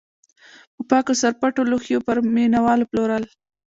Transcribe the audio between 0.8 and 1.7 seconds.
پاکو سرپټو